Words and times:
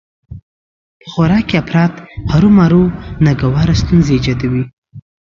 په 0.99 1.05
خوراک 1.11 1.43
کې 1.49 1.55
افراط 1.61 1.93
هرومرو 2.31 2.83
ناګواره 3.25 3.73
ستونزې 3.81 4.11
ايجادوي 4.15 4.63